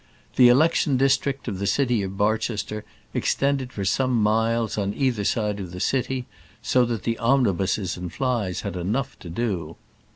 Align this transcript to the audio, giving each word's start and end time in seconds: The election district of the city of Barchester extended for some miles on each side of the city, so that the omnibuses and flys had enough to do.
The 0.35 0.47
election 0.49 0.97
district 0.97 1.47
of 1.47 1.59
the 1.59 1.67
city 1.67 2.01
of 2.01 2.17
Barchester 2.17 2.83
extended 3.13 3.71
for 3.71 3.85
some 3.85 4.15
miles 4.15 4.75
on 4.75 4.95
each 4.95 5.23
side 5.27 5.59
of 5.59 5.69
the 5.71 5.79
city, 5.79 6.25
so 6.63 6.85
that 6.85 7.03
the 7.03 7.19
omnibuses 7.19 7.97
and 7.97 8.11
flys 8.11 8.61
had 8.61 8.75
enough 8.75 9.19
to 9.19 9.29
do. 9.29 9.75